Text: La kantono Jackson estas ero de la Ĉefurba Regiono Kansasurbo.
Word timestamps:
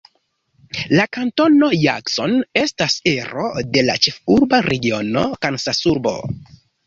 La 0.99 1.03
kantono 1.17 1.67
Jackson 1.81 2.33
estas 2.61 2.97
ero 3.13 3.45
de 3.75 3.83
la 3.91 3.97
Ĉefurba 4.07 4.61
Regiono 4.71 5.27
Kansasurbo. 5.47 6.15